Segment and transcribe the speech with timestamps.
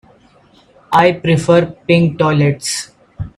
[0.93, 2.89] I prefer pink toilets.